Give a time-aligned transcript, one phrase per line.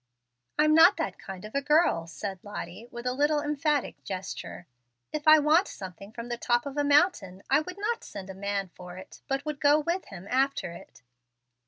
[0.57, 4.65] "I'm not that kind of a girl," said Lottie, with a little emphatic gesture.
[5.13, 8.33] "If I wanted something from the top of a mountain, I would not send a
[8.33, 11.03] man for it, but would go with him after it.